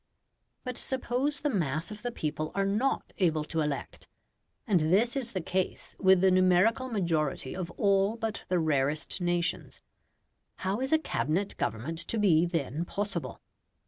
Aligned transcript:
But 0.63 0.77
suppose 0.79 1.41
the 1.41 1.49
mass 1.51 1.91
of 1.91 2.01
the 2.01 2.11
people 2.11 2.51
are 2.55 2.65
not 2.65 3.13
able 3.19 3.43
to 3.43 3.61
elect 3.61 4.07
and 4.65 4.79
this 4.79 5.15
is 5.15 5.33
the 5.33 5.41
case 5.41 5.95
with 5.99 6.21
the 6.21 6.31
numerical 6.31 6.89
majority 6.89 7.55
of 7.55 7.69
all 7.77 8.15
but 8.15 8.41
the 8.47 8.57
rarest 8.57 9.21
nations 9.21 9.79
how 10.65 10.79
is 10.81 10.91
a 10.91 10.97
Cabinet 10.97 11.55
government 11.57 11.99
to 11.99 12.17
be 12.17 12.47
then 12.47 12.83
possible? 12.83 13.41